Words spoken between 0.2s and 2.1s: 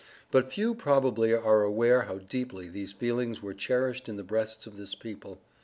But few probably are aware